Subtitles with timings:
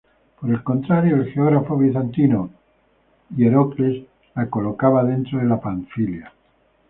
[0.39, 2.49] Por el contrario el geógrafo bizantino
[3.35, 6.33] Hierocles la colocaba dentro de la Panfilia.